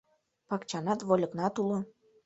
Пакчанат, 0.49 0.99
вольыкнат 1.07 1.55
уло. 1.61 1.79